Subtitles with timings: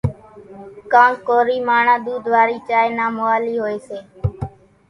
[0.93, 3.99] ڪانڪ ڪورِي ماڻۿان ۮوڌ وارِي چائيَ نان موالِي هوئيَ سي۔